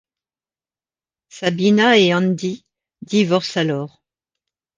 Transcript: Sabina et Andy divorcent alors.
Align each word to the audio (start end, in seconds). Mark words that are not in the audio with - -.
Sabina 1.29 1.95
et 1.99 2.11
Andy 2.11 2.65
divorcent 3.03 3.57
alors. 3.57 4.01